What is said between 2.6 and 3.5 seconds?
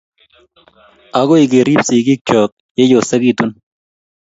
ye yosekitun